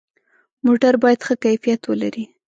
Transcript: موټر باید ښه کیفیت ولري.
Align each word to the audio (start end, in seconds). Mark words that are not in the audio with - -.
موټر 0.65 0.93
باید 1.03 1.19
ښه 1.25 1.33
کیفیت 1.43 1.81
ولري. 1.85 2.23